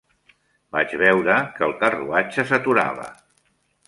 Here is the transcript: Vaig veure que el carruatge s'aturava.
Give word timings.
Vaig 0.77 0.95
veure 1.01 1.35
que 1.57 1.63
el 1.67 1.75
carruatge 1.83 2.47
s'aturava. 2.53 3.07